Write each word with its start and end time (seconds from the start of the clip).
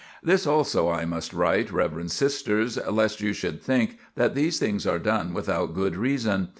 This 0.23 0.47
also 0.47 0.89
I 0.89 1.05
must 1.05 1.31
write, 1.31 1.71
reverend 1.71 2.09
sisters, 2.09 2.79
lest 2.89 3.21
you 3.21 3.33
should 3.33 3.61
think 3.61 3.99
that 4.15 4.33
these 4.33 4.57
things 4.57 4.87
are 4.87 4.97
done 4.97 5.31
without 5.31 5.75
good 5.75 5.95
reason. 5.95 6.49